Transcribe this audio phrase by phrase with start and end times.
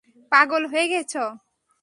[0.31, 1.13] পাগল হয়ে গেছ?